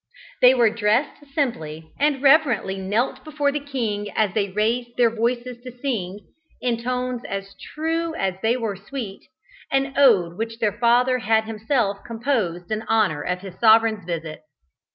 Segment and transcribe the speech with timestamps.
[0.41, 5.61] They were dressed simply, and reverently knelt before the king as they raised their voices
[5.61, 6.21] to sing
[6.59, 9.23] (in tones as true as they were sweet)
[9.71, 14.41] an ode which their father had himself composed in honour of his sovereign's visit.